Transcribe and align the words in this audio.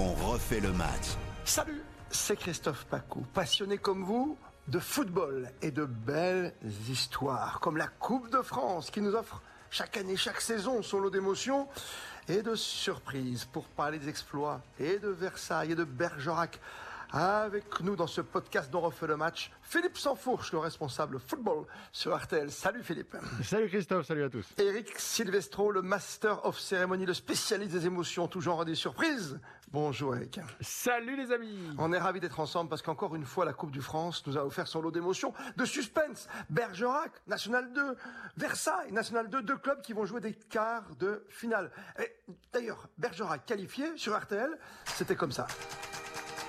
on 0.00 0.14
refait 0.30 0.60
le 0.60 0.72
match. 0.72 1.16
Salut, 1.44 1.82
c'est 2.10 2.36
Christophe 2.36 2.86
Pacou, 2.86 3.20
passionné 3.34 3.76
comme 3.76 4.02
vous 4.02 4.38
de 4.68 4.78
football 4.78 5.50
et 5.62 5.70
de 5.70 5.84
belles 5.84 6.54
histoires, 6.88 7.60
comme 7.60 7.76
la 7.76 7.88
Coupe 7.88 8.30
de 8.30 8.40
France 8.40 8.90
qui 8.90 9.00
nous 9.00 9.14
offre 9.14 9.42
chaque 9.68 9.96
année, 9.96 10.16
chaque 10.16 10.40
saison 10.40 10.82
son 10.82 11.00
lot 11.00 11.10
d'émotions 11.10 11.68
et 12.28 12.42
de 12.42 12.54
surprises 12.54 13.44
pour 13.44 13.64
parler 13.64 13.98
des 13.98 14.08
exploits 14.08 14.60
et 14.78 14.98
de 14.98 15.08
Versailles 15.08 15.72
et 15.72 15.74
de 15.74 15.84
Bergerac. 15.84 16.60
Avec 17.12 17.80
nous 17.80 17.96
dans 17.96 18.06
ce 18.06 18.20
podcast 18.20 18.70
dont 18.70 18.80
refait 18.80 19.08
le 19.08 19.16
match, 19.16 19.50
Philippe 19.62 19.98
Sansfourche, 19.98 20.52
le 20.52 20.58
responsable 20.58 21.18
football 21.18 21.64
sur 21.90 22.16
RTL. 22.16 22.52
Salut 22.52 22.84
Philippe. 22.84 23.16
Salut 23.42 23.68
Christophe, 23.68 24.06
salut 24.06 24.22
à 24.22 24.30
tous. 24.30 24.46
Eric 24.58 24.96
Silvestro, 24.96 25.72
le 25.72 25.82
master 25.82 26.46
of 26.46 26.56
ceremony, 26.56 27.06
le 27.06 27.14
spécialiste 27.14 27.72
des 27.72 27.86
émotions, 27.86 28.28
tout 28.28 28.40
genre 28.40 28.64
des 28.64 28.76
surprises. 28.76 29.40
Bonjour 29.72 30.14
Eric. 30.14 30.38
Salut 30.60 31.16
les 31.16 31.32
amis. 31.32 31.58
On 31.78 31.92
est 31.92 31.98
ravis 31.98 32.20
d'être 32.20 32.38
ensemble 32.38 32.70
parce 32.70 32.82
qu'encore 32.82 33.16
une 33.16 33.24
fois, 33.24 33.44
la 33.44 33.54
Coupe 33.54 33.72
du 33.72 33.82
France 33.82 34.24
nous 34.28 34.38
a 34.38 34.44
offert 34.44 34.68
son 34.68 34.80
lot 34.80 34.92
d'émotions, 34.92 35.32
de 35.56 35.64
suspense. 35.64 36.28
Bergerac, 36.48 37.10
National 37.26 37.72
2, 37.72 37.96
Versailles, 38.36 38.92
National 38.92 39.28
2, 39.28 39.42
deux 39.42 39.58
clubs 39.58 39.82
qui 39.82 39.94
vont 39.94 40.04
jouer 40.04 40.20
des 40.20 40.34
quarts 40.34 40.94
de 41.00 41.24
finale. 41.28 41.72
D'ailleurs, 42.52 42.86
Bergerac 42.98 43.46
qualifié 43.46 43.96
sur 43.96 44.16
RTL, 44.16 44.56
c'était 44.84 45.16
comme 45.16 45.32
ça. 45.32 45.48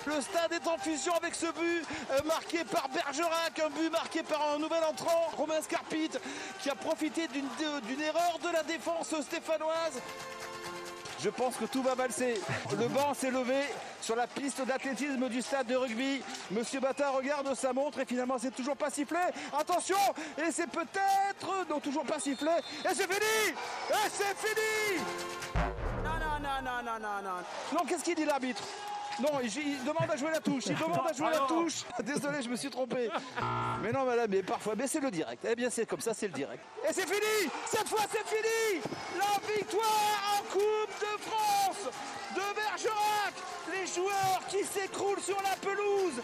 Le 0.07 0.19
stade 0.19 0.53
est 0.53 0.67
en 0.67 0.77
fusion 0.77 1.13
avec 1.15 1.35
ce 1.35 1.45
but 1.45 1.85
euh, 2.11 2.19
marqué 2.25 2.63
par 2.63 2.89
Bergerac, 2.89 3.59
un 3.59 3.69
but 3.69 3.91
marqué 3.91 4.23
par 4.23 4.53
un 4.55 4.59
nouvel 4.59 4.83
entrant, 4.83 5.29
Romain 5.37 5.61
Scarpit, 5.61 6.09
qui 6.59 6.69
a 6.69 6.75
profité 6.75 7.27
d'une 7.27 8.01
erreur 8.01 8.39
de 8.41 8.49
la 8.51 8.63
défense 8.63 9.13
stéphanoise. 9.21 10.01
Je 11.23 11.29
pense 11.29 11.55
que 11.55 11.65
tout 11.65 11.83
va 11.83 11.93
valser. 11.93 12.33
Le 12.79 12.87
banc 12.87 13.13
s'est 13.13 13.29
levé 13.29 13.61
sur 14.01 14.15
la 14.15 14.25
piste 14.25 14.65
d'athlétisme 14.65 15.29
du 15.29 15.43
stade 15.43 15.67
de 15.67 15.75
rugby. 15.75 16.23
Monsieur 16.49 16.79
Bata 16.79 17.11
regarde 17.11 17.53
sa 17.53 17.73
montre 17.73 17.99
et 17.99 18.05
finalement 18.05 18.37
c'est 18.39 18.55
toujours 18.55 18.75
pas 18.75 18.89
sifflé. 18.89 19.19
Attention 19.55 19.97
Et 20.39 20.51
c'est 20.51 20.65
peut-être... 20.65 21.67
Non, 21.69 21.79
toujours 21.79 22.05
pas 22.05 22.19
sifflé. 22.19 22.49
Et 22.85 22.95
c'est 22.95 23.03
fini 23.11 23.53
Et 23.91 24.09
c'est 24.09 24.35
fini 24.35 25.03
Non, 26.03 26.09
non, 26.09 26.39
non, 26.41 26.61
non, 26.63 26.83
non, 26.83 26.99
non, 26.99 27.21
non. 27.23 27.77
Non, 27.77 27.85
qu'est-ce 27.87 28.03
qu'il 28.03 28.15
dit 28.15 28.25
l'arbitre? 28.25 28.63
Non, 29.21 29.39
il, 29.41 29.83
demande 29.83 30.09
à 30.09 30.15
jouer 30.15 30.31
la 30.31 30.39
touche. 30.39 30.63
Il 30.67 30.75
demande 30.75 31.07
à 31.09 31.13
jouer 31.13 31.29
la 31.31 31.39
touche. 31.47 31.83
Désolé, 32.03 32.41
je 32.41 32.49
me 32.49 32.55
suis 32.55 32.69
trompé. 32.69 33.09
Mais 33.81 33.91
non, 33.91 34.05
madame, 34.05 34.27
mais 34.29 34.43
parfois, 34.43 34.73
mais 34.75 34.87
c'est 34.87 34.99
le 34.99 35.11
direct. 35.11 35.45
Eh 35.49 35.55
bien, 35.55 35.69
c'est 35.69 35.85
comme 35.85 36.01
ça, 36.01 36.13
c'est 36.13 36.27
le 36.27 36.33
direct. 36.33 36.63
Et 36.87 36.93
c'est 36.93 37.07
fini 37.07 37.51
Cette 37.65 37.87
fois, 37.87 38.01
c'est 38.11 38.25
fini 38.27 38.81
La 39.17 39.53
victoire 39.53 40.39
en 40.39 40.43
Coupe 40.51 40.99
de 40.99 41.21
France 41.21 41.93
de 42.35 42.55
Bergerac 42.55 43.33
Les 43.71 43.87
joueurs 43.87 44.41
qui 44.49 44.63
s'écroulent 44.63 45.21
sur 45.21 45.37
la 45.41 45.55
pelouse 45.57 46.21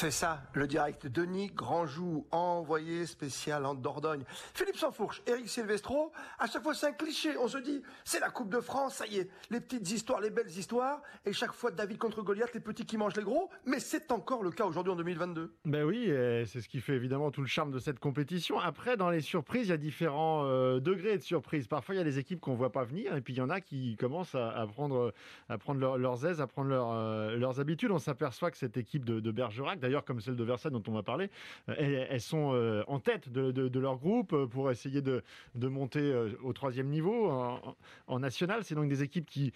c'est 0.00 0.12
ça, 0.12 0.42
le 0.52 0.68
direct. 0.68 1.08
Denis 1.08 1.48
Grandjou, 1.48 2.24
envoyé 2.30 3.04
spécial 3.04 3.66
en 3.66 3.74
Dordogne. 3.74 4.22
Philippe 4.54 4.76
Sansfourche, 4.76 5.24
Eric 5.26 5.48
Silvestro, 5.48 6.12
à 6.38 6.46
chaque 6.46 6.62
fois 6.62 6.72
c'est 6.72 6.86
un 6.86 6.92
cliché. 6.92 7.36
On 7.36 7.48
se 7.48 7.58
dit, 7.58 7.82
c'est 8.04 8.20
la 8.20 8.30
Coupe 8.30 8.48
de 8.48 8.60
France, 8.60 8.94
ça 8.94 9.08
y 9.08 9.18
est. 9.18 9.28
Les 9.50 9.58
petites 9.60 9.90
histoires, 9.90 10.20
les 10.20 10.30
belles 10.30 10.56
histoires. 10.56 11.02
Et 11.26 11.32
chaque 11.32 11.52
fois 11.52 11.72
David 11.72 11.98
contre 11.98 12.22
Goliath, 12.22 12.54
les 12.54 12.60
petits 12.60 12.86
qui 12.86 12.96
mangent 12.96 13.16
les 13.16 13.24
gros. 13.24 13.50
Mais 13.66 13.80
c'est 13.80 14.12
encore 14.12 14.44
le 14.44 14.52
cas 14.52 14.66
aujourd'hui 14.66 14.92
en 14.92 14.94
2022. 14.94 15.52
Ben 15.64 15.82
oui, 15.82 16.04
c'est 16.46 16.60
ce 16.60 16.68
qui 16.68 16.80
fait 16.80 16.94
évidemment 16.94 17.32
tout 17.32 17.40
le 17.40 17.48
charme 17.48 17.72
de 17.72 17.80
cette 17.80 17.98
compétition. 17.98 18.60
Après, 18.60 18.96
dans 18.96 19.10
les 19.10 19.20
surprises, 19.20 19.66
il 19.66 19.70
y 19.70 19.72
a 19.72 19.78
différents 19.78 20.44
euh, 20.44 20.78
degrés 20.78 21.18
de 21.18 21.24
surprise. 21.24 21.66
Parfois, 21.66 21.96
il 21.96 21.98
y 21.98 22.00
a 22.00 22.04
des 22.04 22.20
équipes 22.20 22.38
qu'on 22.38 22.54
voit 22.54 22.70
pas 22.70 22.84
venir. 22.84 23.16
Et 23.16 23.20
puis, 23.20 23.34
il 23.34 23.38
y 23.38 23.42
en 23.42 23.50
a 23.50 23.60
qui 23.60 23.96
commencent 23.96 24.36
à, 24.36 24.64
prendre, 24.68 25.12
à 25.48 25.58
prendre 25.58 25.96
leurs 25.96 26.24
aises, 26.24 26.40
à 26.40 26.46
prendre 26.46 26.70
euh, 26.70 27.36
leurs 27.36 27.58
habitudes. 27.58 27.90
On 27.90 27.98
s'aperçoit 27.98 28.52
que 28.52 28.58
cette 28.58 28.76
équipe 28.76 29.04
de, 29.04 29.18
de 29.18 29.30
Bergerac, 29.32 29.80
d'ailleurs 29.88 30.04
comme 30.04 30.20
celle 30.20 30.36
de 30.36 30.44
Versailles 30.44 30.72
dont 30.72 30.82
on 30.86 30.92
va 30.92 31.02
parler, 31.02 31.30
euh, 31.70 32.06
elles, 32.10 32.20
sont 32.20 32.50
euh, 32.52 32.82
en 32.88 33.00
tête 33.00 33.30
de, 33.30 33.78
leur 33.78 33.96
groupe 33.96 34.34
euh, 34.34 34.46
pour 34.46 34.70
essayer 34.70 35.00
de, 35.00 35.22
monter 35.54 36.14
au 36.42 36.52
troisième 36.52 36.88
niveau 36.88 37.30
en, 38.06 38.18
national. 38.18 38.64
C'est 38.64 38.74
donc 38.74 38.88
des 38.88 39.02
équipes 39.02 39.26
qui, 39.26 39.52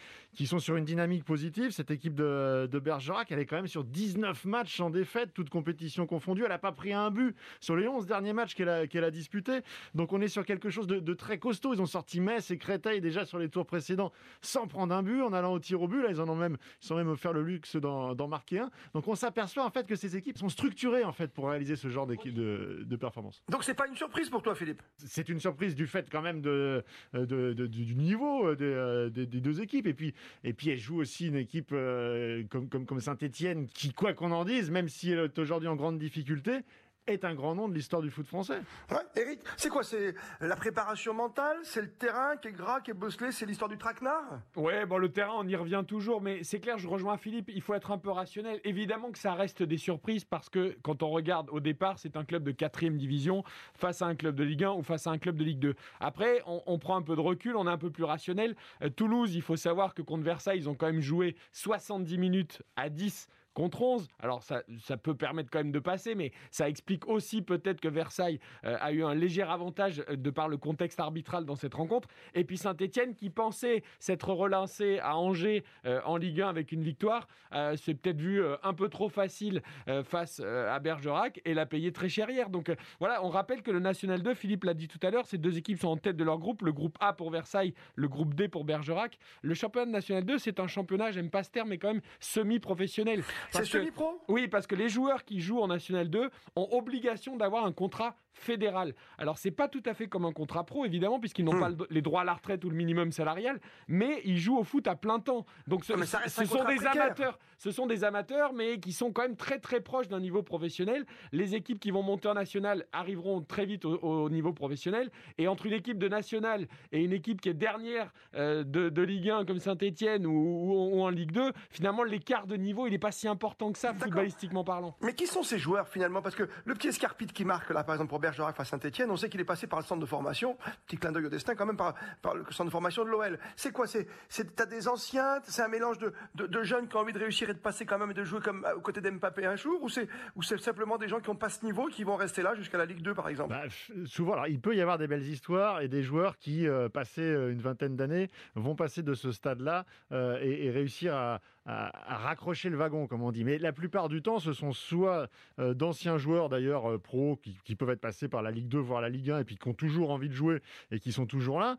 sont 0.47 0.59
sur 0.59 0.77
une 0.77 0.85
dynamique 0.85 1.25
positive. 1.25 1.71
Cette 1.71 1.91
équipe 1.91 2.15
de, 2.15 2.81
Bergerac, 2.83 3.31
elle 3.31 3.39
est 3.39 3.47
quand 3.47 3.57
même 3.57 3.67
sur 3.67 3.85
19 3.85 4.45
matchs 4.45 4.81
en 4.81 4.91
défaite, 4.91 5.31
toutes 5.35 5.51
compétitions 5.51 6.07
confondues. 6.07 6.43
Elle 6.43 6.49
n'a 6.49 6.59
pas 6.59 6.73
pris 6.73 6.93
un 6.93 7.11
but 7.11 7.37
sur 7.61 7.77
les 7.77 7.89
11 7.89 8.07
derniers 8.07 8.33
matchs 8.33 8.55
qu'elle 8.55 8.69
a, 8.69 8.87
qu'elle 8.87 9.11
disputés. 9.11 9.61
Donc 9.95 10.13
on 10.13 10.21
est 10.21 10.29
sur 10.29 10.45
quelque 10.45 10.71
chose 10.71 10.87
de, 10.87 11.15
très 11.15 11.39
costaud. 11.39 11.75
Ils 11.75 11.83
ont 11.83 11.87
sorti 11.87 12.21
Metz 12.21 12.51
et 12.51 12.59
Créteil 12.59 13.01
déjà 13.01 13.25
sur 13.25 13.39
les 13.39 13.49
tours 13.49 13.67
précédents 13.67 14.13
sans 14.41 14.67
prendre 14.67 14.95
un 14.95 15.03
but, 15.03 15.23
en 15.23 15.33
allant 15.33 15.53
au 15.53 15.59
tir 15.59 15.83
au 15.83 15.89
but. 15.89 16.03
Là, 16.03 16.09
ils 16.11 16.21
en 16.21 16.29
ont 16.29 16.37
même, 16.37 16.57
ils 16.83 16.87
sont 16.87 16.97
même 16.97 17.09
offert 17.09 17.33
le 17.33 17.43
luxe 17.43 17.77
d'en, 17.77 18.15
d'en 18.15 18.29
marquer 18.29 18.61
un. 18.61 18.71
Donc 18.95 19.09
on 19.09 19.15
s'aperçoit 19.15 19.65
en 19.65 19.71
fait 19.71 19.87
que 19.87 19.97
ces 19.97 20.17
équipes 20.17 20.22
sont 20.37 20.49
structurés 20.49 21.05
en 21.05 21.13
fait 21.13 21.33
pour 21.33 21.49
réaliser 21.49 21.77
ce 21.77 21.89
genre 21.89 22.07
de, 22.07 22.85
de 22.85 22.97
performance. 22.97 23.43
Donc 23.49 23.65
c'est 23.65 23.75
pas 23.75 23.87
une 23.87 23.97
surprise 23.97 24.29
pour 24.31 24.43
toi, 24.43 24.55
Philippe? 24.55 24.83
C'est 24.97 25.29
une 25.29 25.41
surprise 25.41 25.75
du 25.75 25.87
fait 25.87 26.09
quand 26.11 26.23
même 26.23 26.41
de, 26.41 26.85
du 27.13 27.95
niveau 27.95 28.47
euh, 28.47 28.57
euh, 28.61 29.11
des, 29.11 29.27
deux 29.27 29.61
équipes 29.61 29.87
et 29.87 29.95
puis 29.95 30.15
et 30.45 30.53
puis 30.53 30.71
elle 30.71 30.79
joue 30.79 31.01
aussi 31.01 31.29
une 31.29 31.37
équipe 31.37 31.71
euh, 31.73 32.45
comme 32.51 32.69
comme, 32.69 32.87
comme 32.87 33.01
Saint-Étienne 33.01 33.67
qui 33.67 33.93
quoi 33.93 34.13
qu'on 34.15 34.33
en 34.33 34.45
dise, 34.45 34.71
même 34.71 34.89
si 34.89 35.11
elle 35.11 35.19
est 35.21 35.39
aujourd'hui 35.39 35.69
en 35.69 35.77
grande 35.77 35.99
difficulté, 35.99 36.61
est 37.07 37.25
un 37.25 37.35
grand 37.35 37.55
nom 37.55 37.69
de 37.69 37.75
l'histoire 37.75 38.03
du 38.03 38.11
foot 38.11 38.27
français. 38.27 38.61
Ouais, 38.91 38.99
Eric, 39.17 39.41
c'est 39.57 39.69
quoi 39.69 39.83
C'est 39.83 40.15
la 40.41 40.57
préparation 40.57 41.13
mentale 41.15 41.57
C'est 41.65 41.83
le 41.83 41.91
terrain 41.91 42.37
qui 42.37 42.49
est 42.49 42.53
gras, 42.53 42.81
qui 42.81 42.93
est 42.93 42.95
bosselé 42.95 43.33
C'est 43.33 43.47
l'histoire 43.47 43.69
du 43.69 43.77
traquenard? 43.77 44.41
Ouais, 44.57 44.87
bon, 44.87 44.99
le 44.99 45.11
terrain, 45.11 45.35
on 45.37 45.47
y 45.47 45.57
revient 45.57 45.83
toujours, 45.87 46.21
mais 46.21 46.45
c'est 46.45 46.61
clair, 46.61 46.79
je 46.79 46.87
rejoins 46.89 47.17
Philippe, 47.17 47.51
il 47.53 47.61
faut 47.61 47.75
être 47.75 47.91
un 47.91 47.99
peu 47.99 48.11
rationnel. 48.11 48.61
Évidemment 48.65 49.11
que 49.11 49.19
ça 49.19 49.35
reste 49.35 49.63
des 49.63 49.79
surprises 49.79 50.25
parce 50.25 50.49
que 50.49 50.77
quand 50.83 51.03
on 51.03 51.11
regarde 51.11 51.49
au 51.51 51.61
départ, 51.61 51.99
c'est 51.99 52.17
un 52.17 52.25
club 52.25 52.45
de 52.45 52.53
quatrième 52.53 52.97
division 52.97 53.43
face 53.75 54.03
à 54.03 54.07
un 54.07 54.15
club 54.15 54.37
de 54.37 54.45
Ligue 54.45 54.65
1 54.65 54.71
ou 54.71 54.83
face 54.83 55.07
à 55.07 55.11
un 55.11 55.19
club 55.19 55.37
de 55.37 55.45
Ligue 55.45 55.59
2. 55.59 55.75
Après, 56.01 56.43
on, 56.47 56.63
on 56.67 56.79
prend 56.79 56.97
un 56.97 57.03
peu 57.03 57.17
de 57.17 57.21
recul, 57.21 57.57
on 57.57 57.67
est 57.67 57.71
un 57.71 57.79
peu 57.79 57.91
plus 57.91 58.05
rationnel. 58.05 58.55
Euh, 58.83 58.91
Toulouse, 58.91 59.35
il 59.35 59.43
faut 59.43 59.57
savoir 59.57 59.95
que 59.95 60.03
contre 60.03 60.23
Versailles, 60.23 60.59
ils 60.59 60.69
ont 60.69 60.75
quand 60.75 60.87
même 60.87 61.01
joué 61.01 61.37
70 61.53 62.19
minutes 62.19 62.63
à 62.77 62.89
10 62.89 63.29
contre 63.55 63.83
11. 63.83 64.09
Alors 64.21 64.43
ça, 64.43 64.63
ça 64.81 64.97
peut 64.97 65.15
permettre 65.15 65.51
quand 65.51 65.59
même 65.59 65.73
de 65.73 65.79
passer, 65.79 66.15
mais 66.15 66.33
ça 66.51 66.69
explique 66.69 67.07
aussi 67.09 67.43
peut-être 67.43 67.81
que 67.81 67.89
Versailles 67.89 68.41
euh, 68.65 68.77
a 68.81 68.93
eu 68.93 69.05
un 69.05 69.15
léger 69.15 69.43
avantage 69.43 70.03
euh, 70.09 70.17
de 70.17 70.31
par 70.31 70.49
le 70.49 70.57
contexte 70.57 71.01
arbitral 71.01 71.45
dans 71.45 71.57
cette 71.57 71.75
rencontre. 71.75 72.09
Et 72.35 72.45
puis 72.45 72.57
Saint-Etienne 72.57 73.15
qui 73.15 73.31
pensait 73.31 73.83
s'être 73.99 74.33
relancé 74.33 74.99
à 75.01 75.17
Angers 75.17 75.65
euh, 75.87 76.01
en 76.05 76.17
Ligue 76.17 76.41
1 76.41 76.49
avec 76.49 76.73
une 76.73 76.83
victoire, 76.83 77.29
c'est 77.77 77.95
peut-être 77.95 78.21
vu 78.21 78.43
un 78.63 78.73
peu 78.73 78.89
trop 78.89 79.11
facile 79.11 79.61
face 80.05 80.41
à 80.41 80.79
Bergerac 80.79 81.41
et 81.45 81.53
l'a 81.53 81.67
payé 81.67 81.93
très 81.93 82.09
cher 82.09 82.31
hier. 82.31 82.49
Donc 82.49 82.75
voilà, 82.99 83.23
on 83.25 83.29
rappelle 83.29 83.63
que 83.63 83.71
le 83.71 83.79
National 83.79 84.23
2, 84.23 84.33
Philippe 84.33 84.65
l'a 84.65 84.73
dit 84.73 84.89
tout 84.89 84.99
à 85.03 85.11
l'heure, 85.11 85.27
ces 85.27 85.37
deux 85.37 85.59
équipes 85.59 85.79
sont 85.79 85.89
en 85.89 85.97
tête 85.99 86.17
de 86.17 86.25
leur 86.25 86.39
groupe, 86.39 86.63
le 86.63 86.73
groupe 86.73 86.97
A 87.01 87.13
pour 87.13 87.31
Versailles, 87.31 87.75
le 87.95 88.09
groupe 88.09 88.35
D 88.35 88.49
pour 88.49 88.65
Bergerac. 88.65 89.19
Le 89.43 89.53
championnat 89.53 89.91
National 89.91 90.25
2, 90.25 90.39
c'est 90.39 90.61
un 90.61 90.67
championnat, 90.67 91.11
j'aime 91.11 91.31
pas 91.31 91.43
ce 91.43 91.51
terme, 91.51 91.69
mais 91.69 91.79
quand 91.79 91.93
même 91.93 92.03
semi-professionnel. 92.21 93.23
C'est 93.51 93.65
semi-pro 93.65 94.21
Oui, 94.29 94.49
parce 94.49 94.67
que 94.67 94.75
les 94.75 94.89
joueurs 94.89 95.25
qui 95.25 95.41
jouent 95.41 95.61
en 95.61 95.69
National 95.69 96.09
2 96.09 96.31
ont 96.57 96.69
obligation 96.73 97.37
d'avoir 97.37 97.65
un 97.67 97.73
contrat 97.73 98.17
fédéral. 98.35 98.95
Alors, 99.19 99.39
c'est 99.39 99.51
pas 99.51 99.69
tout 99.69 99.83
à 99.87 99.95
fait 99.95 100.09
comme 100.09 100.25
un 100.25 100.33
contrat 100.33 100.65
pro, 100.65 100.85
évidemment, 100.85 101.21
puisqu'ils 101.21 101.45
n'ont 101.45 101.55
hmm. 101.55 101.77
pas 101.77 101.85
les 101.91 102.03
droits 102.03 102.23
à 102.23 102.25
la 102.25 102.35
retraite 102.35 102.65
ou 102.65 102.71
le 102.71 102.77
minimum 102.77 103.13
salarial, 103.13 103.61
mais 103.89 104.21
ils 104.25 104.39
jouent 104.39 104.59
au 104.59 104.65
foot 104.65 104.87
à 104.87 104.97
plein 104.97 105.21
temps. 105.21 105.47
Donc, 105.67 105.85
ce, 105.85 105.93
ah, 105.93 106.29
sont 106.29 106.65
des 106.65 106.87
amateurs. 106.87 107.39
Ce 107.59 107.71
sont 107.71 107.87
des 107.87 108.03
amateurs, 108.03 108.53
mais 108.53 108.81
qui 108.81 108.93
sont 108.93 109.13
quand 109.13 109.23
même 109.23 109.37
très, 109.37 109.59
très 109.61 109.81
proches 109.81 110.09
d'un 110.09 110.19
niveau 110.19 110.43
professionnel. 110.43 111.05
Les 111.31 111.55
équipes 111.55 111.79
qui 111.79 111.91
vont 111.91 112.03
monter 112.03 112.29
en 112.29 112.35
national 112.35 112.87
arriveront 112.93 113.43
très 113.43 113.67
vite 113.67 113.85
au, 113.85 114.29
niveau 114.31 114.53
professionnel. 114.53 115.11
Et 115.39 115.47
entre 115.47 115.67
une 115.67 115.75
équipe 115.75 115.99
de 115.99 116.09
national 116.09 116.67
et 116.91 117.05
une 117.05 117.13
équipe 117.13 117.41
qui 117.41 117.49
est 117.49 117.55
dernière 117.55 118.13
euh, 118.35 118.65
de, 118.65 119.03
Ligue 119.03 119.31
1 119.31 119.45
comme 119.45 119.61
Saint-Etienne 119.61 120.27
ou, 120.27 120.33
ou, 120.33 121.03
en 121.03 121.09
Ligue 121.09 121.33
2, 121.33 121.53
finalement, 121.71 122.03
l'écart 122.03 122.47
de 122.47 122.57
niveau, 122.57 122.87
il 122.87 122.91
n'est 122.91 122.99
pas 122.99 123.13
si 123.13 123.29
important 123.33 123.73
que 123.73 123.79
ça, 123.79 123.93
footballistiquement 123.95 124.65
parlant. 124.65 124.97
Mais 125.03 125.15
qui 125.15 125.27
sont 125.27 125.43
ces 125.43 125.59
joueurs, 125.59 125.89
finalement? 125.89 126.23
Parce 126.23 126.35
que 126.35 126.49
le 126.65 126.75
petit 126.75 126.89
Escarpit 126.89 127.27
qui 127.27 127.45
marque, 127.45 127.71
là, 127.71 127.83
par 127.83 127.95
exemple, 127.95 128.11
pour 128.11 128.21
Bergerac 128.21 128.57
face 128.57 128.69
à 128.69 128.71
Saint-Etienne, 128.79 129.11
on 129.11 129.17
sait 129.17 129.29
qu'il 129.29 129.41
est 129.41 129.45
passé 129.45 129.67
par 129.67 129.81
le 129.81 129.85
centre 129.85 130.01
de 130.01 130.07
formation, 130.07 130.57
petit 130.87 130.97
clin 130.97 131.13
d'œil 131.13 131.27
au 131.27 131.29
destin 131.29 131.55
quand 131.55 131.67
même, 131.67 131.77
par, 131.77 131.95
le 132.35 132.45
centre 132.51 132.67
de 132.67 132.71
formation 132.71 133.05
de 133.05 133.11
l'OL. 133.11 133.39
C'est 133.57 133.73
quoi? 133.73 133.87
C'est, 133.87 134.07
t'as 134.55 134.67
des 134.67 134.89
anciens, 134.89 135.41
c'est 135.45 135.63
un 135.63 135.69
mélange 135.69 135.99
de, 135.99 136.13
de, 136.35 136.63
jeunes 136.63 136.89
qui 136.89 136.97
ont 136.97 137.01
envie 137.01 137.13
de 137.13 137.19
réussir 137.19 137.51
et 137.51 137.55
de 137.55 137.59
passer 137.59 137.87
quand 137.87 137.99
même 137.99 138.11
et 138.11 138.15
de 138.15 138.25
jouer 138.25 138.41
comme 138.41 138.67
aux 138.77 138.81
côtés 138.81 139.01
d'Mbappé 139.01 139.47
un 139.47 139.57
jour, 139.57 139.83
ou 139.83 139.89
c'est, 139.89 140.09
ou 140.37 140.43
c'est 140.43 140.59
simplement 140.59 140.99
des 140.99 141.09
gens 141.09 141.21
qui 141.21 141.29
n'ont 141.29 141.37
pas 141.37 141.49
ce 141.49 141.65
niveau 141.65 141.89
et 141.89 141.93
qui 141.93 142.05
vont 142.05 142.17
rester 142.17 142.43
là 142.43 142.55
jusqu'à 142.55 142.79
la 142.79 142.87
Ligue 142.87 143.03
2 143.03 143.15
par 143.15 143.29
exemple? 143.29 143.51
Bah, 143.51 143.65
Souvent, 144.07 144.35
alors 144.35 144.47
il 144.47 144.61
peut 144.61 144.77
y 144.77 144.81
avoir 144.81 144.99
des 144.99 145.07
belles 145.07 145.27
histoires 145.27 145.81
et 145.81 145.89
des 145.89 146.03
joueurs 146.03 146.39
qui, 146.39 146.67
euh, 146.69 146.89
passés 146.89 147.23
euh, 147.23 147.53
une 147.53 147.61
vingtaine 147.61 147.97
d'années, 147.97 148.31
vont 148.55 148.75
passer 148.75 149.03
de 149.03 149.15
ce 149.15 149.33
stade-là 149.33 149.85
euh, 150.13 150.39
et, 150.41 150.71
réussir 150.71 151.15
à, 151.15 151.41
raccrocher 151.67 152.71
le 152.71 152.77
wagon, 152.77 153.07
comme 153.07 153.23
on 153.23 153.33
dit. 153.33 153.45
Mais 153.45 153.59
la 153.59 153.73
plupart 153.73 154.09
du 154.09 154.23
temps, 154.23 154.39
ce 154.39 154.53
sont 154.53 154.73
soit 154.73 155.29
euh, 155.59 155.75
d'anciens 155.75 156.19
joueurs 156.19 156.49
d'ailleurs 156.49 156.91
euh, 156.91 156.99
pro 156.99 157.39
qui, 157.65 157.77
peuvent 157.77 157.91
être 157.91 158.01
passés 158.01 158.29
par 158.29 158.43
la 158.43 158.51
Ligue 158.51 158.69
2, 158.69 158.79
voire 158.79 159.01
la 159.01 159.09
Ligue 159.09 159.31
1, 159.31 159.41
et 159.41 159.45
puis 159.45 159.57
qui 159.57 159.69
ont 159.69 159.75
toujours 159.75 160.11
envie 160.11 160.29
de 160.29 160.35
jouer 160.35 160.61
et 160.91 160.99
qui 160.99 161.13
sont 161.13 161.27
toujours 161.27 161.61
là. 161.61 161.77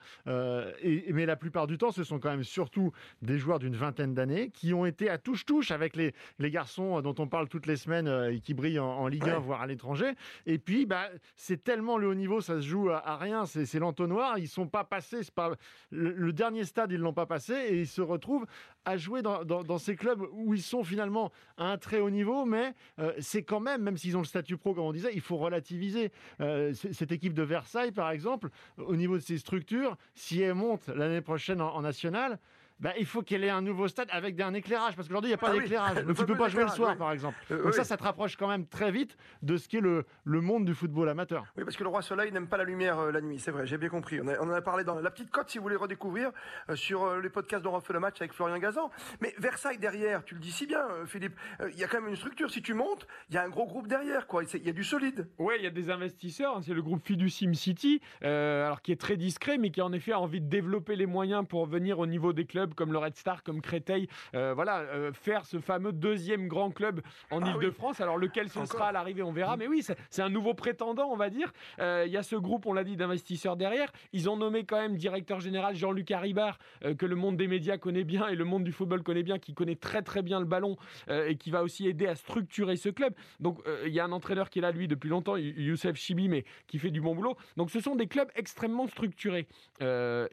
et, 0.82 1.14
mais 1.14 1.26
la 1.26 1.36
plupart 1.36 1.68
du 1.68 1.78
temps, 1.78 1.92
ce 1.92 2.04
sont 2.04 2.20
quand 2.20 2.30
même 2.30 2.44
surtout 2.44 2.92
des 3.22 3.38
joueurs 3.38 3.60
d'une 3.60 3.76
vingtaine 3.76 4.14
d'années 4.14 4.50
qui 4.50 4.74
ont 4.74 4.86
été 4.86 5.10
à 5.10 5.18
touche-touche 5.18 5.72
avec 5.72 5.96
les, 5.96 6.14
les 6.40 6.52
garçons 6.52 7.02
dont 7.02 7.16
on 7.20 7.28
parle 7.28 7.48
toutes 7.48 7.68
les 7.68 7.76
semaines 7.76 8.08
et 8.32 8.40
qui 8.40 8.54
brillent 8.54 8.80
en, 8.80 9.08
Ligue 9.08 9.30
1, 9.30 9.40
voire 9.40 9.62
à 9.62 9.68
l'étranger. 9.68 10.14
Et 10.46 10.58
puis, 10.58 10.86
bah, 10.86 11.10
c'est 11.36 11.64
tellement 11.64 11.98
le 11.98 12.08
haut 12.08 12.16
niveau, 12.16 12.42
ça 12.42 12.56
se 12.56 12.68
joue 12.68 12.90
à, 12.90 13.18
rien, 13.18 13.46
c'est 13.46 13.80
l'entonnoir. 13.80 14.38
Ils 14.40 14.48
sont 14.48 14.68
pas 14.68 14.84
passés, 14.84 15.22
pas 15.34 15.52
le, 15.92 16.34
dernier 16.34 16.64
stade, 16.64 16.92
ils 16.92 17.00
l'ont 17.00 17.14
pas 17.14 17.26
passé 17.26 17.54
et 17.54 17.80
ils 17.82 17.88
se 17.88 18.02
retrouvent 18.02 18.46
à 18.86 18.98
jouer 18.98 19.22
dans, 19.22 19.73
ces 19.78 19.96
clubs 19.96 20.22
où 20.32 20.54
ils 20.54 20.62
sont 20.62 20.84
finalement 20.84 21.32
à 21.58 21.66
un 21.66 21.78
très 21.78 22.00
haut 22.00 22.10
niveau, 22.10 22.46
mais 22.46 22.74
euh, 23.00 23.14
c'est 23.20 23.44
quand 23.44 23.60
même, 23.60 23.82
même 23.82 23.98
s'ils 23.98 24.16
ont 24.16 24.22
le 24.22 24.26
statut 24.26 24.58
pro, 24.58 24.74
comme 24.74 24.86
on 24.86 24.92
disait, 24.92 25.12
il 25.14 25.22
faut 25.22 25.38
relativiser. 25.38 26.12
Euh, 26.42 26.74
cette 26.74 27.12
équipe 27.12 27.34
de 27.34 27.44
Versailles, 27.44 27.92
par 27.92 28.12
exemple, 28.12 28.50
au 28.78 28.96
niveau 28.96 29.16
de 29.16 29.22
ses 29.22 29.38
structures, 29.38 29.98
si 30.16 30.42
elle 30.42 30.56
monte 30.56 30.88
l'année 30.88 31.22
prochaine 31.22 31.62
en, 31.62 31.76
en 31.76 31.82
nationale, 31.82 32.40
bah, 32.84 32.92
il 33.00 33.06
faut 33.06 33.22
qu'elle 33.22 33.46
ait 33.46 33.50
un 33.50 33.62
nouveau 33.62 33.88
stade 33.88 34.10
avec 34.12 34.40
un 34.42 34.54
éclairage. 34.54 34.98
Parce 34.98 35.08
qu'aujourd'hui, 35.08 35.30
il 35.30 35.32
n'y 35.32 35.36
a 35.36 35.38
pas 35.38 35.52
ah 35.52 35.58
d'éclairage. 35.58 35.96
Donc, 36.06 36.18
tu 36.18 36.22
ne 36.22 36.28
peux 36.28 36.36
pas 36.36 36.50
jouer 36.50 36.64
le 36.64 36.70
soir, 36.70 36.98
par 36.98 37.14
exemple. 37.14 37.38
Euh, 37.50 37.64
Donc, 37.64 37.74
ça, 37.74 37.86
ça 37.86 37.96
te 37.96 38.04
rapproche 38.04 38.36
quand 38.36 38.50
même 38.50 38.68
très 38.68 38.92
vite 38.92 39.16
de 39.42 39.56
ce 39.56 39.70
qu'est 39.70 39.80
le, 39.80 40.06
le 40.26 40.42
monde 40.42 40.66
du 40.66 40.76
football 40.76 41.08
amateur. 41.08 41.46
Oui, 41.56 41.64
parce 41.64 41.78
que 41.78 41.84
le 41.84 41.90
Roi 41.90 42.02
Soleil 42.02 42.34
n'aime 42.34 42.48
pas 42.48 42.58
la 42.58 42.66
lumière 42.66 43.00
euh, 43.00 43.12
la 43.12 43.22
nuit. 43.22 43.40
C'est 43.40 43.52
vrai, 43.52 43.66
j'ai 43.66 43.78
bien 43.78 43.88
compris. 43.88 44.20
On, 44.20 44.28
en 44.28 44.50
a 44.50 44.62
parlé 44.62 44.84
dans 44.84 45.00
la 45.00 45.12
petite 45.12 45.32
cote, 45.32 45.50
si 45.50 45.60
vous 45.60 45.64
voulez 45.64 45.78
redécouvrir, 45.78 46.32
euh, 46.70 46.76
sur 46.76 47.22
les 47.22 47.30
podcasts 47.30 47.64
dont 47.64 47.74
on 47.74 47.80
fait 47.80 47.94
le 47.94 48.02
match 48.02 48.18
avec 48.20 48.34
Florian 48.34 48.58
Gazan. 48.58 48.92
Mais 49.22 49.34
Versailles 49.38 49.78
derrière, 49.78 50.26
tu 50.26 50.36
le 50.36 50.42
dis 50.42 50.52
si 50.52 50.68
bien, 50.68 50.86
Philippe, 51.06 51.40
il 51.72 51.80
y 51.80 51.86
a 51.86 51.88
quand 51.88 52.02
même 52.02 52.10
une 52.10 52.18
structure. 52.18 52.52
Si 52.52 52.62
tu 52.62 52.74
montes, 52.74 53.08
il 53.30 53.36
y 53.36 53.38
a 53.38 53.44
un 53.44 53.50
gros 53.50 53.66
groupe 53.66 53.88
derrière, 53.88 54.28
quoi. 54.28 54.44
Il 54.44 54.66
y 54.66 54.70
a 54.70 54.74
du 54.74 54.84
solide. 54.84 55.30
Oui, 55.38 55.54
il 55.58 55.64
y 55.64 55.68
a 55.68 55.72
des 55.72 55.90
investisseurs. 55.90 56.58
Hein. 56.58 56.62
C'est 56.66 56.74
le 56.74 56.82
groupe 56.82 57.02
Fiducim 57.06 57.54
City, 57.54 58.02
alors 58.22 58.82
qui 58.82 58.92
est 58.92 59.00
très 59.00 59.16
discret, 59.16 59.58
mais 59.58 59.72
qui 59.72 59.82
en 59.82 59.94
effet 59.94 60.12
a 60.12 60.20
envie 60.20 60.42
de 60.42 60.50
développer 60.50 60.98
les 60.98 61.06
moyens 61.06 61.46
pour 61.48 61.66
venir 61.66 62.00
au 62.00 62.08
niveau 62.08 62.34
des 62.34 62.46
clubs 62.46 62.73
comme 62.74 62.92
le 62.92 62.98
Red 62.98 63.16
Star, 63.16 63.44
comme 63.44 63.62
Créteil, 63.62 64.08
euh, 64.36 64.54
voilà, 64.54 64.80
euh, 64.80 65.12
faire 65.14 65.46
ce 65.46 65.60
fameux 65.60 65.92
deuxième 65.92 66.48
grand 66.48 66.72
club 66.72 67.02
en 67.32 67.42
ah 67.42 67.52
Ile-de-France. 67.52 68.02
Alors 68.02 68.18
lequel 68.18 68.50
ce 68.50 68.66
sera 68.66 68.90
à 68.90 68.92
l'arrivée, 68.92 69.24
on 69.24 69.32
verra. 69.32 69.58
Mais 69.58 69.68
oui, 69.68 69.84
c'est 70.10 70.22
un 70.22 70.30
nouveau 70.30 70.54
prétendant, 70.54 71.10
on 71.12 71.16
va 71.16 71.30
dire. 71.30 71.52
Euh, 71.80 72.04
il 72.06 72.12
y 72.12 72.18
a 72.18 72.24
ce 72.24 72.36
groupe, 72.36 72.66
on 72.66 72.74
l'a 72.74 72.84
dit, 72.84 72.96
d'investisseurs 72.96 73.56
derrière. 73.56 73.92
Ils 74.12 74.30
ont 74.30 74.38
nommé 74.38 74.66
quand 74.66 74.80
même 74.80 74.96
directeur 74.96 75.40
général 75.40 75.76
Jean-Luc 75.76 76.12
Haribard, 76.12 76.58
que 76.98 77.06
le 77.06 77.16
monde 77.16 77.38
des 77.38 77.48
médias 77.48 77.78
connaît 77.78 78.04
bien 78.04 78.28
et 78.28 78.36
le 78.36 78.46
monde 78.46 78.64
du 78.64 78.72
football 78.72 79.04
connaît 79.04 79.24
bien, 79.24 79.40
qui 79.40 79.54
connaît 79.54 79.76
très 79.76 80.02
très 80.02 80.22
bien 80.22 80.40
le 80.40 80.46
ballon 80.46 80.78
et 81.10 81.36
qui 81.36 81.52
va 81.52 81.64
aussi 81.64 81.88
aider 81.88 82.08
à 82.08 82.16
structurer 82.16 82.76
ce 82.76 82.90
club. 82.90 83.14
Donc 83.40 83.60
il 83.86 83.92
y 83.92 84.00
a 84.00 84.06
un 84.06 84.12
entraîneur 84.12 84.50
qui 84.50 84.60
est 84.60 84.62
là, 84.62 84.72
lui, 84.72 84.88
depuis 84.88 85.10
longtemps, 85.10 85.36
Youssef 85.38 85.96
Chibi, 85.96 86.30
mais 86.30 86.46
qui 86.68 86.80
fait 86.80 86.92
du 86.92 87.02
bon 87.02 87.16
boulot. 87.16 87.36
Donc 87.58 87.72
ce 87.72 87.80
sont 87.80 87.96
des 87.96 88.08
clubs 88.08 88.30
extrêmement 88.36 88.88
structurés, 88.88 89.48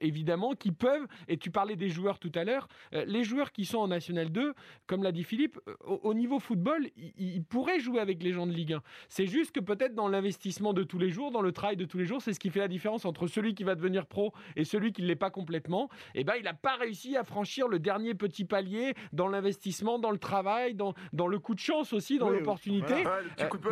évidemment, 0.01 0.55
qui 0.55 0.73
peuvent, 0.73 1.07
et 1.29 1.37
tu 1.37 1.51
parlais 1.51 1.77
des 1.77 1.89
joueurs 1.89 2.19
tout 2.21 2.33
à 2.35 2.45
l'heure, 2.45 2.69
les 2.93 3.25
joueurs 3.25 3.53
qui 3.53 3.65
sont 3.65 3.79
en 3.79 3.89
National 3.89 4.31
2, 4.31 4.55
comme 4.87 5.03
l'a 5.03 5.13
dit 5.13 5.25
Philippe, 5.25 5.59
euh, 5.69 5.75
au, 6.03 6.15
niveau 6.15 6.39
football, 6.39 6.89
ils, 6.97 7.43
pourraient 7.45 7.81
jouer 7.81 8.01
avec 8.01 8.23
les 8.23 8.33
gens 8.33 8.47
de 8.47 8.53
Ligue 8.53 8.75
1. 8.75 8.83
C'est 9.09 9.27
juste 9.27 9.53
que 9.53 9.61
peut-être 9.61 9.95
dans 9.95 10.09
l'investissement 10.09 10.73
de 10.73 10.83
tous 10.83 10.99
les 10.99 11.11
jours, 11.11 11.31
dans 11.31 11.43
le 11.43 11.53
travail 11.53 11.77
de 11.77 11.85
tous 11.85 11.99
les 11.99 12.07
jours, 12.07 12.23
c'est 12.23 12.33
ce 12.33 12.41
qui 12.41 12.51
fait 12.51 12.61
la 12.61 12.69
différence 12.69 13.05
entre 13.05 13.27
celui 13.27 13.55
qui 13.55 13.65
va 13.65 13.75
devenir 13.75 14.07
pro 14.07 14.33
et 14.57 14.65
celui 14.65 14.93
qui 14.93 15.03
ne 15.03 15.07
l'est 15.07 15.17
pas 15.17 15.31
complètement. 15.31 15.89
Et 16.15 16.21
eh 16.21 16.25
ben, 16.25 16.35
il 16.37 16.45
n'a 16.45 16.55
pas 16.55 16.77
réussi 16.77 17.17
à 17.17 17.25
franchir 17.25 17.69
le 17.69 17.79
dernier 17.79 18.15
petit 18.15 18.45
palier 18.45 18.95
dans 19.13 19.29
l'investissement, 19.29 19.99
dans 19.99 20.11
le 20.11 20.19
travail, 20.19 20.75
dans, 20.75 20.95
dans 21.13 21.27
le 21.27 21.39
coup 21.39 21.55
de 21.55 21.61
chance 21.61 21.93
aussi, 21.93 22.19
dans 22.19 22.31
l'opportunité. 22.31 23.05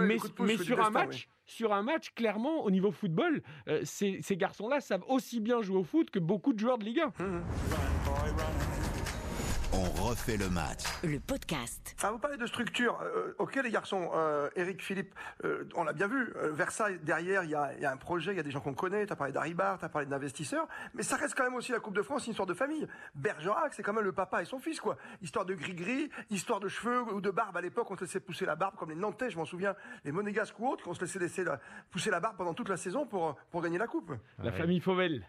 mais, 0.00 0.18
sur 0.58 0.84
un 0.84 0.90
match 0.90 1.28
sur 1.50 1.72
un 1.72 1.82
match, 1.82 2.10
clairement, 2.14 2.62
au 2.62 2.70
niveau 2.70 2.90
football, 2.90 3.42
euh, 3.68 3.80
ces, 3.82 4.20
garçons-là 4.32 4.80
savent 4.80 5.04
aussi 5.08 5.40
bien 5.40 5.62
jouer 5.62 5.78
au 5.78 5.82
foot 5.82 6.10
que 6.10 6.18
beaucoup 6.18 6.52
de 6.52 6.58
joueurs 6.58 6.76
de 6.76 6.84
Ligue 6.84 7.00
1. 7.00 7.12
On 9.72 10.02
refait 10.02 10.38
le 10.38 10.48
match. 10.48 10.84
Le 11.04 11.20
podcast. 11.20 11.94
Ah, 12.02 12.10
vous 12.10 12.18
parlez 12.18 12.38
de 12.38 12.46
structure. 12.46 12.98
Euh, 13.02 13.34
ok, 13.38 13.60
les 13.62 13.70
garçons. 13.70 14.10
Euh, 14.14 14.48
Eric, 14.56 14.82
Philippe, 14.82 15.14
euh, 15.44 15.68
on 15.74 15.84
l'a 15.84 15.92
bien 15.92 16.08
vu. 16.08 16.32
Versailles, 16.52 16.98
derrière, 17.02 17.44
il 17.44 17.50
y 17.50 17.54
a, 17.54 17.90
un 17.90 17.96
projet, 17.98 18.32
il 18.32 18.36
y 18.38 18.40
a 18.40 18.42
des 18.42 18.50
gens 18.50 18.60
qu'on 18.60 18.72
connaît. 18.72 19.06
Tu 19.06 19.12
as 19.12 19.16
parlé 19.16 19.32
d'Aribar, 19.32 19.78
tu 19.78 19.84
as 19.84 19.88
parlé 19.90 20.06
d'investisseurs. 20.06 20.66
Mais 20.94 21.02
ça 21.02 21.16
reste 21.16 21.34
quand 21.34 21.44
même 21.44 21.54
aussi 21.54 21.72
la 21.72 21.80
Coupe 21.80 21.94
de 21.94 22.02
France, 22.02 22.26
une 22.26 22.30
histoire 22.30 22.46
de 22.46 22.54
famille. 22.54 22.86
Bergerac, 23.14 23.74
c'est 23.74 23.82
quand 23.82 23.92
même 23.92 24.04
le 24.04 24.12
papa 24.12 24.40
et 24.40 24.46
son 24.46 24.58
fils, 24.58 24.80
quoi. 24.80 24.96
Histoire 25.20 25.44
de 25.44 25.54
gris-gris, 25.54 26.08
histoire 26.30 26.60
de 26.60 26.68
cheveux 26.68 27.02
ou 27.12 27.20
de 27.20 27.30
barbe. 27.30 27.56
À 27.56 27.60
l'époque, 27.60 27.90
on 27.90 27.96
se 27.96 28.02
laissait 28.02 28.20
pousser 28.20 28.46
la 28.46 28.56
barbe, 28.56 28.76
comme 28.76 28.88
les 28.88 28.96
Nantais, 28.96 29.30
je 29.30 29.36
m'en 29.36 29.44
souviens, 29.44 29.74
les 30.04 30.12
Monégasques 30.12 30.58
ou 30.58 30.66
autres, 30.66 30.84
on 30.88 30.94
se 30.94 31.00
laissait 31.00 31.18
laisser 31.18 31.44
pousser 31.90 32.10
la 32.10 32.20
barbe 32.20 32.38
pendant 32.38 32.54
toute 32.54 32.70
la 32.70 32.78
saison 32.78 33.06
pour, 33.06 33.36
pour 33.50 33.60
gagner 33.60 33.78
la 33.78 33.86
Coupe. 33.86 34.12
La 34.42 34.52
famille 34.52 34.80
Fauvel. 34.80 35.26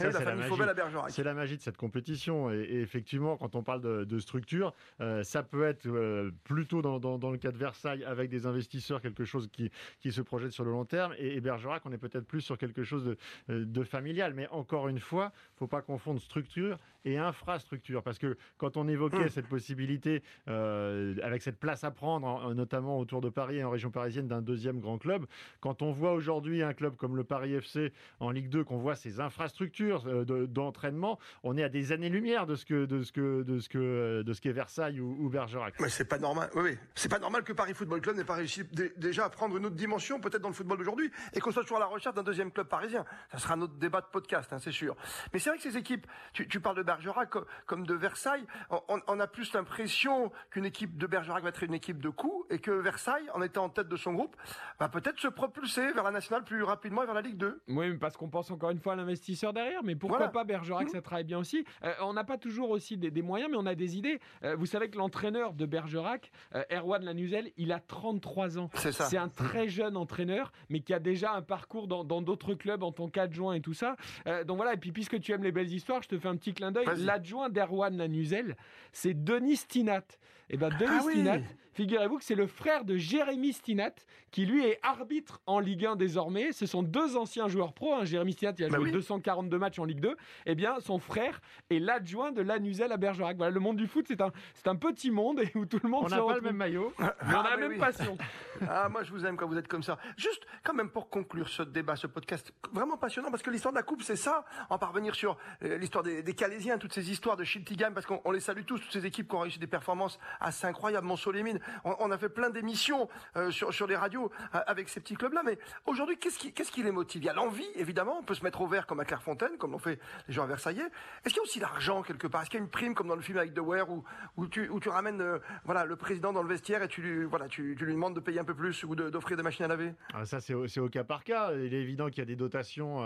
la 0.00 0.10
famille 0.10 0.48
Fauvel 0.48 0.68
à 0.68 0.74
Bergerac. 0.74 1.10
C'est 1.10 1.22
la 1.22 1.34
magie 1.34 1.56
de 1.56 1.62
cette 1.62 1.76
compétition. 1.76 2.50
Et, 2.50 2.80
effectivement, 2.80 3.36
quand 3.36 3.54
on 3.54 3.62
parle 3.68 4.06
de, 4.06 4.18
structure. 4.18 4.72
Euh, 5.02 5.22
ça 5.22 5.42
peut 5.42 5.64
être 5.64 5.86
euh, 5.86 6.30
plutôt 6.44 6.80
dans, 6.80 7.30
le 7.30 7.36
cas 7.36 7.52
de 7.52 7.58
Versailles 7.58 8.02
avec 8.04 8.30
des 8.30 8.46
investisseurs, 8.46 9.02
quelque 9.02 9.26
chose 9.26 9.48
qui, 9.52 9.70
qui 10.00 10.10
se 10.10 10.22
projette 10.22 10.52
sur 10.52 10.64
le 10.64 10.70
long 10.70 10.86
terme. 10.86 11.12
Et, 11.18 11.38
Bergerac, 11.42 11.82
on 11.84 11.92
est 11.92 11.98
peut-être 11.98 12.26
plus 12.26 12.40
sur 12.40 12.56
quelque 12.56 12.82
chose 12.82 13.04
de, 13.04 13.18
euh, 13.50 13.66
de 13.66 13.84
familial. 13.84 14.32
Mais 14.32 14.48
encore 14.48 14.88
une 14.88 15.00
fois, 15.00 15.32
faut 15.56 15.66
pas 15.66 15.82
confondre 15.82 16.18
structure 16.18 16.78
et 17.04 17.18
infrastructure. 17.18 18.02
Parce 18.02 18.18
que 18.18 18.38
quand 18.56 18.78
on 18.78 18.88
évoquait 18.88 19.18
hum. 19.18 19.28
cette 19.28 19.48
possibilité, 19.48 20.22
avec 20.46 21.42
cette 21.42 21.58
place 21.58 21.84
à 21.84 21.90
prendre, 21.90 22.54
notamment 22.54 22.98
autour 22.98 23.20
de 23.20 23.28
Paris 23.28 23.58
et 23.58 23.64
en 23.64 23.70
région 23.70 23.90
parisienne, 23.90 24.28
d'un 24.28 24.40
deuxième 24.40 24.80
grand 24.80 24.98
club, 24.98 25.26
quand 25.60 25.82
on 25.82 25.92
voit 25.92 26.12
aujourd'hui 26.12 26.62
un 26.62 26.72
club 26.72 26.96
comme 26.96 27.16
le 27.16 27.24
Paris 27.24 27.52
FC 27.52 27.92
en 28.20 28.30
Ligue 28.30 28.48
2, 28.48 28.64
qu'on 28.64 28.78
voit 28.78 28.96
ses 28.96 29.20
infrastructures 29.20 30.04
d'entraînement, 30.24 31.18
on 31.42 31.56
est 31.56 31.62
à 31.62 31.68
des 31.68 31.92
années-lumière 31.92 32.46
de 32.46 32.54
ce 32.54 32.64
que, 32.64 32.86
de 32.86 33.02
ce 33.02 33.12
que, 33.12 33.42
de 33.42 33.57
ce 33.60 33.68
que 33.68 33.78
euh, 33.78 34.22
de 34.22 34.32
ce 34.32 34.40
qu'est 34.40 34.52
Versailles 34.52 35.00
ou, 35.00 35.28
Bergerac. 35.28 35.74
Mais 35.80 35.88
c'est 35.88 36.04
pas 36.04 36.18
normal. 36.18 36.50
Oui, 36.54 36.76
c'est 36.94 37.08
pas 37.08 37.18
normal 37.18 37.42
que 37.42 37.52
Paris 37.52 37.74
Football 37.74 38.00
Club 38.00 38.16
n'ait 38.16 38.24
pas 38.24 38.34
réussi 38.34 38.64
déjà 38.96 39.24
à 39.24 39.30
prendre 39.30 39.56
une 39.56 39.66
autre 39.66 39.76
dimension, 39.76 40.20
peut-être 40.20 40.42
dans 40.42 40.48
le 40.48 40.54
football 40.54 40.78
d'aujourd'hui, 40.78 41.10
et 41.34 41.40
qu'on 41.40 41.50
soit 41.50 41.62
toujours 41.62 41.78
à 41.78 41.80
la 41.80 41.86
recherche 41.86 42.14
d'un 42.14 42.22
deuxième 42.22 42.50
club 42.50 42.68
parisien. 42.68 43.04
Ça 43.30 43.38
sera 43.38 43.56
notre 43.56 43.74
débat 43.74 44.00
de 44.00 44.06
podcast, 44.06 44.52
hein, 44.52 44.58
c'est 44.58 44.72
sûr. 44.72 44.96
Mais 45.32 45.38
c'est 45.38 45.50
vrai 45.50 45.58
que 45.58 45.62
ces 45.62 45.76
équipes, 45.76 46.06
tu, 46.32 46.60
parles 46.60 46.76
de 46.76 46.82
Bergerac 46.82 47.30
comme, 47.66 47.86
de 47.86 47.94
Versailles, 47.94 48.46
on, 48.88 49.20
a 49.20 49.26
plus 49.26 49.52
l'impression 49.52 50.32
qu'une 50.50 50.64
équipe 50.64 50.96
de 50.96 51.06
Bergerac 51.06 51.42
va 51.42 51.50
être 51.50 51.62
une 51.62 51.74
équipe 51.74 52.00
de 52.00 52.08
coups, 52.08 52.46
et 52.50 52.58
que 52.58 52.70
Versailles, 52.70 53.28
en 53.34 53.42
étant 53.42 53.64
en 53.64 53.68
tête 53.68 53.88
de 53.88 53.96
son 53.96 54.12
groupe, 54.12 54.36
va 54.78 54.88
peut-être 54.88 55.18
se 55.18 55.28
propulser 55.28 55.92
vers 55.92 56.04
la 56.04 56.10
nationale 56.10 56.44
plus 56.44 56.62
rapidement 56.62 57.02
et 57.02 57.06
vers 57.06 57.14
la 57.14 57.22
Ligue 57.22 57.36
2. 57.36 57.62
Oui, 57.68 57.96
parce 57.98 58.16
qu'on 58.16 58.28
pense 58.28 58.50
encore 58.50 58.70
une 58.70 58.80
fois 58.80 58.94
à 58.94 58.96
l'investisseur 58.96 59.52
derrière, 59.52 59.82
mais 59.82 59.96
pourquoi 59.96 60.28
pas 60.28 60.44
Bergerac, 60.44 60.86
mmh. 60.86 60.90
ça 60.90 61.02
travaille 61.02 61.24
bien 61.24 61.38
aussi. 61.38 61.64
Euh, 61.84 61.92
on 62.00 62.12
n'a 62.12 62.24
pas 62.24 62.38
toujours 62.38 62.70
aussi 62.70 62.96
des, 62.96 63.10
des, 63.10 63.22
moyens, 63.22 63.47
mais 63.48 63.56
on 63.56 63.66
a 63.66 63.74
des 63.74 63.96
idées. 63.96 64.20
Euh, 64.44 64.56
vous 64.56 64.66
savez 64.66 64.88
que 64.88 64.98
l'entraîneur 64.98 65.52
de 65.52 65.66
Bergerac, 65.66 66.30
euh, 66.54 66.62
Erwan 66.70 67.04
Lanuzel, 67.04 67.50
il 67.56 67.72
a 67.72 67.80
33 67.80 68.58
ans. 68.58 68.70
C'est 68.74 68.92
ça. 68.92 69.06
C'est 69.06 69.16
un 69.16 69.28
très 69.28 69.68
jeune 69.68 69.96
entraîneur, 69.96 70.52
mais 70.68 70.80
qui 70.80 70.94
a 70.94 70.98
déjà 70.98 71.32
un 71.32 71.42
parcours 71.42 71.88
dans 71.88 72.22
d'autres 72.22 72.54
clubs 72.54 72.82
en 72.82 72.92
tant 72.92 73.08
qu'adjoint 73.08 73.54
et 73.54 73.60
tout 73.60 73.74
ça. 73.74 73.96
Euh, 74.26 74.44
donc 74.44 74.56
voilà, 74.56 74.74
et 74.74 74.76
puis 74.76 74.92
puisque 74.92 75.20
tu 75.20 75.32
aimes 75.32 75.42
les 75.42 75.52
belles 75.52 75.72
histoires, 75.72 76.02
je 76.02 76.08
te 76.08 76.18
fais 76.18 76.28
un 76.28 76.36
petit 76.36 76.54
clin 76.54 76.72
d'œil. 76.72 76.86
L'adjoint 76.98 77.48
d'Erwan 77.48 77.96
Lanuzel, 77.96 78.56
c'est 78.92 79.14
Denis 79.14 79.56
Stinat. 79.56 80.04
Et 80.50 80.54
eh 80.54 80.56
ben 80.56 80.70
Denis 80.70 80.90
ah 80.90 81.00
Stinat, 81.02 81.40
Figurez-vous 81.78 82.18
que 82.18 82.24
c'est 82.24 82.34
le 82.34 82.48
frère 82.48 82.84
de 82.84 82.96
Jérémy 82.96 83.52
Stinat, 83.52 83.92
qui 84.32 84.46
lui 84.46 84.64
est 84.66 84.80
arbitre 84.82 85.40
en 85.46 85.60
Ligue 85.60 85.86
1 85.86 85.94
désormais. 85.94 86.50
Ce 86.50 86.66
sont 86.66 86.82
deux 86.82 87.16
anciens 87.16 87.46
joueurs 87.46 87.72
pro. 87.72 87.94
Hein. 87.94 88.04
Jérémy 88.04 88.32
Stinat, 88.32 88.54
il 88.58 88.64
a 88.64 88.68
bah 88.68 88.78
joué 88.78 88.90
242 88.90 89.56
matchs 89.58 89.78
en 89.78 89.84
Ligue 89.84 90.00
2. 90.00 90.16
Eh 90.46 90.54
bien, 90.56 90.80
son 90.80 90.98
frère 90.98 91.40
est 91.70 91.78
l'adjoint 91.78 92.32
de 92.32 92.42
Lanuzel 92.42 92.90
à 92.90 92.96
Bergerac. 92.96 93.36
Voilà, 93.36 93.52
le 93.52 93.60
monde 93.60 93.76
du 93.76 93.86
foot, 93.86 94.06
c'est 94.08 94.20
un, 94.20 94.32
c'est 94.54 94.66
un 94.66 94.74
petit 94.74 95.12
monde 95.12 95.40
où 95.54 95.66
tout 95.66 95.78
le 95.80 95.88
monde 95.88 96.06
on 96.06 96.08
n'a 96.08 96.20
pas 96.20 96.34
le 96.34 96.40
même 96.40 96.56
maillot, 96.56 96.92
mais 96.98 97.06
on 97.22 97.28
a 97.28 97.42
la 97.44 97.50
ah, 97.52 97.56
même 97.56 97.78
passion. 97.78 98.18
ah, 98.68 98.88
moi, 98.88 99.04
je 99.04 99.12
vous 99.12 99.24
aime 99.24 99.36
quand 99.36 99.46
vous 99.46 99.56
êtes 99.56 99.68
comme 99.68 99.84
ça. 99.84 99.98
Juste, 100.16 100.48
quand 100.64 100.74
même, 100.74 100.90
pour 100.90 101.08
conclure 101.08 101.48
ce 101.48 101.62
débat, 101.62 101.94
ce 101.94 102.08
podcast, 102.08 102.52
vraiment 102.72 102.96
passionnant, 102.96 103.30
parce 103.30 103.44
que 103.44 103.50
l'histoire 103.50 103.72
de 103.72 103.78
la 103.78 103.84
Coupe, 103.84 104.02
c'est 104.02 104.16
ça. 104.16 104.44
En 104.68 104.78
parvenir 104.78 105.14
sur 105.14 105.38
euh, 105.62 105.78
l'histoire 105.78 106.02
des, 106.02 106.24
des 106.24 106.34
Calaisiens, 106.34 106.78
toutes 106.78 106.92
ces 106.92 107.08
histoires 107.08 107.36
de 107.36 107.44
Chiltigam, 107.44 107.94
parce 107.94 108.04
qu'on 108.04 108.32
les 108.32 108.40
salue 108.40 108.64
tous, 108.66 108.80
toutes 108.80 108.92
ces 108.92 109.06
équipes 109.06 109.28
qui 109.28 109.36
ont 109.36 109.40
réussi 109.40 109.60
des 109.60 109.68
performances 109.68 110.18
assez 110.40 110.66
incroyable. 110.66 111.06
Monceau-les-Mines, 111.06 111.60
on, 111.84 111.94
on, 112.00 112.10
a 112.10 112.18
fait 112.18 112.28
plein 112.28 112.50
d'émissions 112.50 113.08
euh, 113.36 113.50
sur, 113.50 113.72
sur 113.72 113.86
les 113.86 113.96
radios 113.96 114.30
euh, 114.54 114.60
avec 114.66 114.88
ces 114.88 115.00
petits 115.00 115.14
clubs-là. 115.14 115.42
Mais 115.44 115.58
aujourd'hui, 115.86 116.18
qu'est-ce 116.18 116.38
qui, 116.38 116.52
qu'est-ce 116.52 116.72
qui 116.72 116.82
les 116.82 116.90
motive? 116.90 117.22
Il 117.22 117.26
y 117.26 117.28
a 117.28 117.34
l'envie, 117.34 117.68
évidemment. 117.74 118.18
On 118.18 118.22
peut 118.22 118.34
se 118.34 118.44
mettre 118.44 118.60
au 118.60 118.66
vert 118.66 118.86
comme 118.86 119.00
à 119.00 119.04
Clairefontaine, 119.04 119.56
comme 119.58 119.72
l'ont 119.72 119.78
fait 119.78 119.98
les 120.28 120.34
gens 120.34 120.44
à 120.44 120.46
Versailles. 120.46 120.80
Est-ce 121.24 121.34
qu'il 121.34 121.36
y 121.36 121.40
a 121.40 121.42
aussi 121.42 121.60
l'argent 121.60 122.02
quelque 122.02 122.26
part? 122.26 122.42
Est-ce 122.42 122.50
qu'il 122.50 122.58
y 122.58 122.62
a 122.62 122.64
une 122.64 122.70
prime 122.70 122.94
comme 122.94 123.08
dans 123.08 123.16
le 123.16 123.22
film 123.22 123.38
avec 123.38 123.54
The 123.54 123.60
Ware 123.60 123.90
où, 123.90 124.04
où, 124.36 124.46
tu, 124.46 124.68
où 124.68 124.80
tu 124.80 124.88
ramènes 124.88 125.20
euh, 125.20 125.38
voilà, 125.64 125.84
le 125.84 125.96
président 125.96 126.32
dans 126.32 126.42
le 126.42 126.48
vestiaire 126.48 126.82
et 126.82 126.88
tu 126.88 127.02
lui, 127.02 127.24
voilà, 127.24 127.48
tu, 127.48 127.74
tu 127.78 127.84
lui 127.84 127.92
demandes 127.92 128.14
de 128.14 128.20
payer 128.20 128.40
un 128.40 128.44
peu 128.44 128.54
plus 128.54 128.84
ou 128.84 128.94
d'offrir 128.94 129.36
des 129.36 129.42
machines 129.42 129.64
à 129.64 129.68
laver? 129.68 129.92
Ah, 130.14 130.24
Ça, 130.24 130.40
c'est 130.40 130.54
au, 130.54 130.66
c'est 130.68 130.80
au 130.80 130.88
cas 130.88 131.04
par 131.04 131.24
cas. 131.24 131.52
Il 131.52 131.74
est 131.74 131.82
évident 131.82 132.06
qu'il 132.08 132.18
y 132.18 132.22
a 132.22 132.26
des 132.26 132.36
dotations 132.36 133.04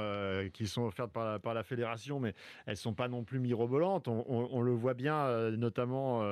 qui 0.52 0.66
sont 0.66 0.82
offertes 0.82 1.12
par 1.12 1.24
la, 1.24 1.38
par 1.38 1.54
la 1.54 1.62
fédération, 1.62 2.20
mais 2.20 2.34
elles 2.66 2.76
sont 2.76 2.94
pas 2.94 3.08
non 3.08 3.24
plus 3.24 3.38
mirobolantes. 3.38 4.08
On, 4.08 4.60
le 4.60 4.72
voit 4.72 4.94
bien, 4.94 5.50
notamment 5.52 6.22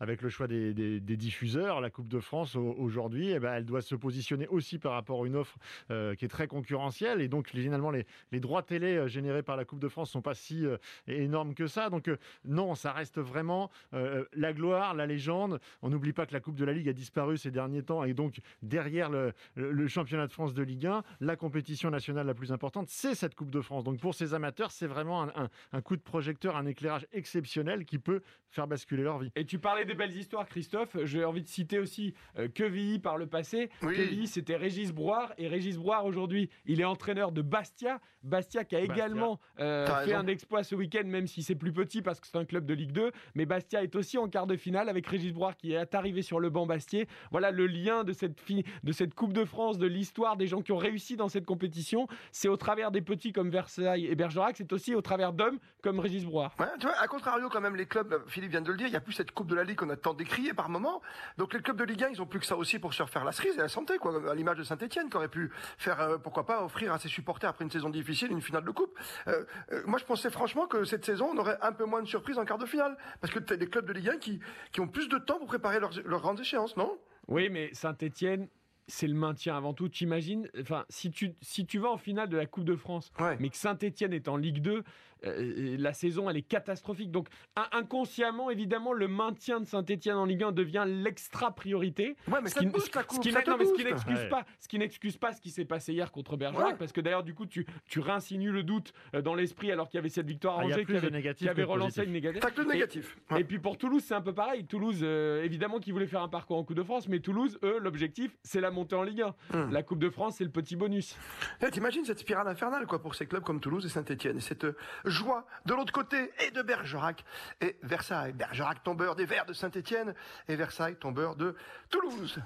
avec 0.00 0.22
le 0.22 0.29
choix 0.30 0.46
des, 0.46 0.72
des, 0.72 1.16
diffuseurs. 1.16 1.80
La 1.80 1.90
Coupe 1.90 2.08
de 2.08 2.20
France 2.20 2.56
aujourd'hui, 2.56 3.30
eh 3.30 3.38
ben, 3.38 3.52
elle 3.52 3.66
doit 3.66 3.82
se 3.82 3.94
positionner 3.94 4.46
aussi 4.48 4.78
par 4.78 4.92
rapport 4.92 5.22
à 5.22 5.26
une 5.26 5.36
offre 5.36 5.56
euh, 5.90 6.14
qui 6.14 6.24
est 6.24 6.28
très 6.28 6.46
concurrentielle. 6.46 7.20
Et 7.20 7.28
donc, 7.28 7.48
finalement, 7.48 7.90
les, 7.90 8.06
les 8.32 8.40
droits 8.40 8.62
télé 8.62 8.96
euh, 8.96 9.08
générés 9.08 9.42
par 9.42 9.56
la 9.56 9.64
Coupe 9.64 9.80
de 9.80 9.88
France 9.88 10.10
sont 10.10 10.22
pas 10.22 10.34
si 10.34 10.64
euh, 10.64 10.76
énormes 11.06 11.54
que 11.54 11.66
ça. 11.66 11.90
Donc, 11.90 12.10
non, 12.44 12.74
ça 12.74 12.92
reste 12.92 13.18
vraiment 13.18 13.70
la 13.92 14.52
gloire, 14.52 14.94
la 14.94 15.06
légende. 15.06 15.60
On 15.82 15.90
n'oublie 15.90 16.12
pas 16.12 16.26
que 16.26 16.32
la 16.32 16.40
Coupe 16.40 16.56
de 16.56 16.64
la 16.64 16.72
Ligue 16.72 16.88
a 16.88 16.92
disparu 16.92 17.36
ces 17.36 17.50
derniers 17.50 17.82
temps. 17.82 18.04
Et 18.04 18.14
donc, 18.14 18.40
derrière 18.62 19.10
le, 19.10 19.32
le 19.54 19.88
championnat 19.88 20.26
de 20.26 20.32
France 20.32 20.54
de 20.54 20.62
Ligue 20.62 20.86
1, 20.86 21.02
la 21.20 21.36
compétition 21.36 21.90
nationale 21.90 22.26
la 22.26 22.34
plus 22.34 22.52
importante, 22.52 22.88
c'est 22.88 23.14
cette 23.14 23.34
Coupe 23.34 23.50
de 23.50 23.60
France. 23.60 23.84
Donc, 23.84 23.98
pour 23.98 24.14
ces 24.14 24.34
amateurs, 24.34 24.70
c'est 24.70 24.86
vraiment 24.86 25.24
un, 25.24 25.28
un, 25.34 25.48
un 25.72 25.82
coup 25.82 25.96
de 25.96 26.02
projecteur, 26.02 26.56
un 26.56 26.66
éclairage 26.66 27.06
exceptionnel 27.12 27.84
qui 27.84 27.98
peut 27.98 28.22
faire 28.48 28.66
basculer 28.66 29.02
leur 29.02 29.18
vie. 29.18 29.30
Et 29.36 29.44
tu 29.44 29.58
parlais 29.58 29.84
des 29.84 29.94
belles 29.94 30.12
histoires, 30.20 30.46
Christophe. 30.46 30.96
J'ai 31.04 31.24
envie 31.24 31.42
de 31.42 31.48
citer 31.48 31.78
aussi 31.78 32.14
euh, 32.38 32.48
Quevilly 32.48 32.98
par 32.98 33.16
le 33.16 33.26
passé. 33.26 33.70
Oui. 33.82 33.96
Quevilly, 33.96 34.26
c'était 34.26 34.56
Régis 34.56 34.92
Brouard. 34.92 35.32
Et 35.38 35.48
Régis 35.48 35.76
Brouard, 35.76 36.04
aujourd'hui, 36.04 36.50
il 36.66 36.80
est 36.80 36.84
entraîneur 36.84 37.32
de 37.32 37.42
Bastia. 37.42 38.00
Bastia 38.22 38.64
qui 38.64 38.76
a 38.76 38.80
Bastia. 38.80 38.94
également 38.94 39.40
euh, 39.58 39.86
fait 39.86 39.92
raison. 39.92 40.18
un 40.18 40.26
exploit 40.26 40.62
ce 40.62 40.74
week-end, 40.74 41.04
même 41.06 41.26
si 41.26 41.42
c'est 41.42 41.54
plus 41.54 41.72
petit 41.72 42.02
parce 42.02 42.20
que 42.20 42.26
c'est 42.26 42.36
un 42.36 42.44
club 42.44 42.66
de 42.66 42.74
Ligue 42.74 42.92
2. 42.92 43.10
Mais 43.34 43.46
Bastia 43.46 43.82
est 43.82 43.96
aussi 43.96 44.18
en 44.18 44.28
quart 44.28 44.46
de 44.46 44.56
finale 44.56 44.88
avec 44.88 45.06
Régis 45.06 45.32
Brouard 45.32 45.56
qui 45.56 45.72
est 45.72 45.94
arrivé 45.94 46.22
sur 46.22 46.38
le 46.38 46.50
banc 46.50 46.66
Bastier. 46.66 47.08
Voilà 47.30 47.50
le 47.50 47.66
lien 47.66 48.04
de 48.04 48.12
cette, 48.12 48.38
de 48.84 48.92
cette 48.92 49.14
Coupe 49.14 49.32
de 49.32 49.44
France, 49.44 49.78
de 49.78 49.86
l'histoire 49.86 50.36
des 50.36 50.46
gens 50.46 50.60
qui 50.60 50.72
ont 50.72 50.76
réussi 50.76 51.16
dans 51.16 51.28
cette 51.28 51.46
compétition. 51.46 52.06
C'est 52.30 52.48
au 52.48 52.56
travers 52.56 52.90
des 52.90 53.00
petits 53.00 53.32
comme 53.32 53.50
Versailles 53.50 54.06
et 54.06 54.14
Bergerac. 54.14 54.56
C'est 54.56 54.72
aussi 54.72 54.94
au 54.94 55.00
travers 55.00 55.32
d'hommes 55.32 55.58
comme 55.82 55.98
Régis 55.98 56.24
Brouard. 56.24 56.54
Ouais, 56.58 56.66
tu 56.78 56.86
vois, 56.86 56.96
à 57.00 57.08
contrario, 57.08 57.48
quand 57.48 57.60
même, 57.60 57.76
les 57.76 57.86
clubs, 57.86 58.22
Philippe 58.26 58.50
vient 58.50 58.60
de 58.60 58.70
le 58.70 58.76
dire, 58.76 58.86
il 58.86 58.90
n'y 58.90 58.96
a 58.96 59.00
plus 59.00 59.12
cette 59.12 59.32
Coupe 59.32 59.48
de 59.48 59.54
la 59.54 59.64
Ligue 59.64 59.76
qu'on 59.76 59.90
a 59.90 59.96
tant 60.10 60.14
décriée 60.14 60.54
par 60.54 60.68
moment. 60.68 61.00
Donc 61.38 61.54
les 61.54 61.60
clubs 61.60 61.76
de 61.76 61.84
Ligue 61.84 62.04
1, 62.04 62.08
ils 62.10 62.22
ont 62.22 62.26
plus 62.26 62.40
que 62.40 62.46
ça 62.46 62.56
aussi 62.56 62.78
pour 62.78 62.94
se 62.94 63.02
refaire 63.02 63.24
la 63.24 63.32
cerise 63.32 63.54
et 63.54 63.60
la 63.60 63.68
santé, 63.68 63.98
quoi. 63.98 64.30
À 64.30 64.34
l'image 64.34 64.58
de 64.58 64.62
Saint-Etienne, 64.62 65.08
qui 65.08 65.16
aurait 65.16 65.28
pu 65.28 65.50
faire, 65.78 66.00
euh, 66.00 66.18
pourquoi 66.18 66.46
pas, 66.46 66.64
offrir 66.64 66.92
à 66.92 66.98
ses 66.98 67.08
supporters 67.08 67.50
après 67.50 67.64
une 67.64 67.70
saison 67.70 67.90
difficile 67.90 68.30
une 68.30 68.40
finale 68.40 68.64
de 68.64 68.70
coupe. 68.70 68.98
Euh, 69.28 69.44
euh, 69.72 69.82
moi, 69.86 69.98
je 69.98 70.04
pensais 70.04 70.30
franchement 70.30 70.66
que 70.66 70.84
cette 70.84 71.04
saison, 71.04 71.30
on 71.32 71.38
aurait 71.38 71.58
un 71.62 71.72
peu 71.72 71.84
moins 71.84 72.02
de 72.02 72.08
surprises 72.08 72.38
en 72.38 72.44
quart 72.44 72.58
de 72.58 72.66
finale. 72.66 72.96
Parce 73.20 73.32
que 73.32 73.38
tu 73.38 73.52
as 73.52 73.56
des 73.56 73.68
clubs 73.68 73.86
de 73.86 73.92
Ligue 73.92 74.10
1 74.10 74.18
qui, 74.18 74.40
qui 74.72 74.80
ont 74.80 74.88
plus 74.88 75.08
de 75.08 75.18
temps 75.18 75.38
pour 75.38 75.46
préparer 75.46 75.80
leurs, 75.80 75.92
leurs 76.04 76.20
grandes 76.20 76.40
échéances, 76.40 76.76
non? 76.76 76.98
Oui, 77.28 77.48
mais 77.48 77.70
Saint-Etienne, 77.72 78.48
c'est 78.90 79.06
le 79.06 79.14
maintien 79.14 79.56
avant 79.56 79.72
tout. 79.74 79.88
T'imagines, 79.88 80.48
enfin, 80.60 80.84
si 80.88 81.10
tu, 81.10 81.32
si 81.40 81.64
tu 81.66 81.78
vas 81.78 81.90
en 81.90 81.96
finale 81.98 82.28
de 82.28 82.36
la 82.36 82.46
Coupe 82.46 82.64
de 82.64 82.76
France, 82.76 83.12
ouais. 83.20 83.36
mais 83.40 83.48
que 83.48 83.56
Saint-Etienne 83.56 84.12
est 84.12 84.28
en 84.28 84.36
Ligue 84.36 84.60
2, 84.60 84.82
euh, 85.26 85.76
la 85.78 85.92
saison 85.92 86.30
elle 86.30 86.36
est 86.38 86.42
catastrophique. 86.42 87.10
Donc 87.10 87.28
inconsciemment, 87.72 88.50
évidemment, 88.50 88.92
le 88.92 89.08
maintien 89.08 89.60
de 89.60 89.66
Saint-Etienne 89.66 90.16
en 90.16 90.24
Ligue 90.24 90.42
1 90.42 90.52
devient 90.52 90.84
l'extra 90.86 91.54
priorité. 91.54 92.16
Ouais, 92.28 92.38
mais 92.42 92.48
ce 92.48 92.58
qui, 92.58 92.66
booste, 92.66 92.86
ce 92.86 92.90
ce 92.90 93.84
n'excuse 93.84 94.18
Ouais. 94.18 94.28
pas, 94.28 94.44
ce 94.60 94.68
qui 94.68 94.78
n'excuse 94.78 95.16
pas 95.16 95.32
ce 95.32 95.40
qui 95.40 95.50
s'est 95.50 95.64
passé 95.64 95.92
hier 95.92 96.10
contre 96.12 96.36
Bergerac, 96.36 96.66
Ouais. 96.72 96.76
parce 96.78 96.92
que 96.92 97.00
d'ailleurs 97.00 97.22
du 97.22 97.34
coup 97.34 97.46
tu, 97.46 97.66
tu 97.86 98.00
réinsinues 98.00 98.50
le 98.50 98.62
doute 98.62 98.92
euh, 99.14 99.22
dans 99.22 99.34
l'esprit 99.34 99.70
alors 99.70 99.88
qu'il 99.88 99.98
y 99.98 100.00
avait 100.00 100.08
cette 100.08 100.26
victoire 100.26 100.58
à 100.58 100.62
Ah, 100.62 100.64
il 100.64 100.68
y 100.68 100.72
a 100.72 100.76
Angers 100.76 100.84
plus 100.84 100.94
qui 100.94 101.00
de 101.02 101.06
avait, 101.16 101.34
qui 101.34 101.48
avait 101.48 101.62
relancé 101.64 102.00
positif. 102.02 102.06
une 102.06 102.12
négative. 102.12 102.40
T'as 102.42 102.50
que 102.50 102.60
le 102.62 102.66
Et- 102.70 102.72
négatif. 102.74 103.18
Et 103.30 103.34
Ouais. 103.34 103.44
puis 103.44 103.58
pour 103.58 103.78
Toulouse, 103.78 104.02
c'est 104.04 104.14
un 104.14 104.20
peu 104.22 104.32
pareil. 104.34 104.64
Toulouse, 104.66 105.00
euh, 105.02 105.44
évidemment, 105.44 105.78
qui 105.80 105.92
voulait 105.92 106.06
faire 106.06 106.22
un 106.22 106.28
parcours 106.28 106.56
en 106.56 106.64
Coupe 106.64 106.76
de 106.76 106.82
France, 106.82 107.08
mais 107.08 107.20
Toulouse, 107.20 107.58
eux, 107.62 107.78
l'objectif, 107.78 108.36
c'est 108.42 108.60
la 108.60 108.70
montée 108.70 108.79
en 108.92 109.02
Ligue 109.02 109.22
1. 109.22 109.56
Hmm. 109.56 109.70
La 109.72 109.82
Coupe 109.82 109.98
de 109.98 110.10
France, 110.10 110.36
c'est 110.38 110.44
le 110.44 110.50
petit 110.50 110.76
bonus. 110.76 111.16
Eh, 111.62 111.70
T'imagines 111.70 112.04
cette 112.04 112.18
spirale 112.18 112.48
infernale 112.48 112.86
quoi 112.86 113.00
pour 113.00 113.14
ces 113.14 113.26
clubs 113.26 113.42
comme 113.42 113.60
Toulouse 113.60 113.84
et 113.86 113.88
Saint-Etienne 113.88 114.38
et 114.38 114.40
cette 114.40 114.64
euh, 114.64 114.76
joie 115.04 115.46
de 115.66 115.74
l'autre 115.74 115.92
côté 115.92 116.30
et 116.46 116.50
de 116.50 116.62
Bergerac 116.62 117.24
et 117.60 117.76
Versailles. 117.82 118.32
Bergerac 118.32 118.82
tombeur 118.82 119.16
des 119.16 119.24
Verts 119.24 119.46
de 119.46 119.52
Saint-Etienne 119.52 120.14
et 120.48 120.56
Versailles 120.56 120.96
tombeur 120.96 121.36
de 121.36 121.54
Toulouse. 121.90 122.38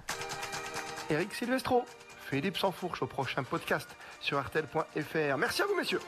Eric 1.10 1.32
Silvestro, 1.34 1.84
Philippe 2.30 2.56
Sansfourche 2.56 3.02
au 3.02 3.06
prochain 3.06 3.42
podcast 3.42 3.94
sur 4.20 4.38
artel.fr. 4.38 5.36
Merci 5.38 5.62
à 5.62 5.66
vous 5.66 5.76
messieurs. 5.76 6.00